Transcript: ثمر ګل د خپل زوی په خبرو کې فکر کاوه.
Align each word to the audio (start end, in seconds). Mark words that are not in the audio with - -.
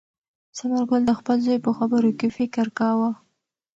ثمر 0.57 0.81
ګل 0.89 1.01
د 1.07 1.11
خپل 1.19 1.37
زوی 1.45 1.57
په 1.65 1.71
خبرو 1.77 2.09
کې 2.19 2.27
فکر 2.37 2.65
کاوه. 2.79 3.11